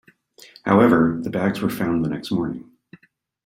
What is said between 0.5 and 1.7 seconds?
However, the bags were